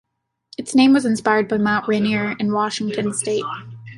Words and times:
Its 0.57 0.73
name 0.73 0.93
was 0.93 1.05
inspired 1.05 1.47
by 1.47 1.57
Mount 1.59 1.87
Rainier 1.87 2.35
in 2.39 2.51
Washington 2.53 3.13
state. 3.13 3.45